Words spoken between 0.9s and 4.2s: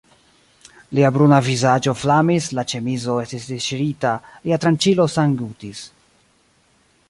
Lia bruna vizaĝo flamis, la ĉemizo estis disŝirita,